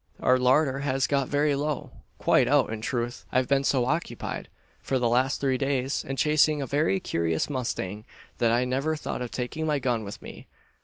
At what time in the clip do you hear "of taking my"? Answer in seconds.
9.21-9.77